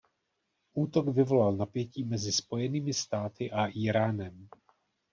[0.73, 4.47] Útok vyvolal napětí mezi Spojenými státy a Íránem.